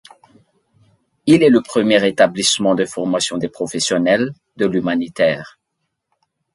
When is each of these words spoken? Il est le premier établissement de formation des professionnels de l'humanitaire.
Il 1.27 1.43
est 1.43 1.51
le 1.51 1.61
premier 1.61 2.07
établissement 2.07 2.73
de 2.73 2.85
formation 2.85 3.37
des 3.37 3.49
professionnels 3.49 4.33
de 4.55 4.65
l'humanitaire. 4.65 5.59